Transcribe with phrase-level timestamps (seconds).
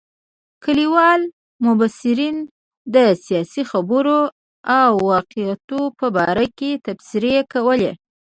[0.63, 1.27] کلیوالو
[1.65, 2.43] مبصرینو
[2.95, 4.19] د سیاسي خبرو
[4.79, 7.91] او واقعاتو په باره کې تبصرې کولې.